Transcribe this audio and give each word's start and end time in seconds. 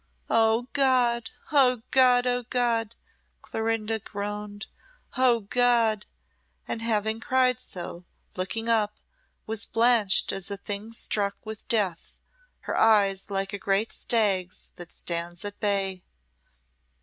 "O 0.31 0.67
God! 0.73 1.29
O 1.51 1.83
God! 1.91 2.25
O 2.25 2.41
God!" 2.41 2.95
Clorinda 3.43 3.99
groaned 3.99 4.65
"O 5.15 5.41
God!" 5.41 6.07
and 6.67 6.81
having 6.81 7.19
cried 7.19 7.59
so, 7.59 8.05
looking 8.35 8.67
up, 8.67 8.95
was 9.45 9.67
blanched 9.67 10.31
as 10.31 10.49
a 10.49 10.57
thing 10.57 10.91
struck 10.91 11.35
with 11.45 11.67
death, 11.67 12.13
her 12.61 12.75
eyes 12.75 13.29
like 13.29 13.53
a 13.53 13.59
great 13.59 13.91
stag's 13.91 14.71
that 14.75 14.91
stands 14.91 15.45
at 15.45 15.59
bay. 15.59 16.01